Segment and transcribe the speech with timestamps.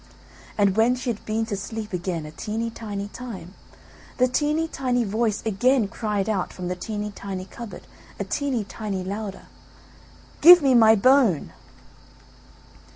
[0.57, 3.53] And when she had been to sleep again a teeny tiny time,
[4.17, 7.85] the teeny tiny voice again cried out from the teeny tiny cupboard
[8.19, 9.43] a teeny tiny louder,
[10.41, 11.53] "Give me my bone!"